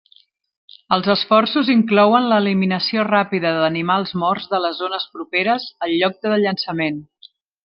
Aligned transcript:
Els 0.95 1.09
esforços 1.13 1.69
inclouen 1.73 2.25
l'eliminació 2.31 3.05
ràpida 3.09 3.51
d'animals 3.59 4.15
morts 4.23 4.49
de 4.55 4.63
les 4.65 4.81
zones 4.83 5.07
properes 5.19 5.69
al 5.89 5.97
lloc 6.01 6.19
de 6.25 6.37
llançament. 6.47 6.99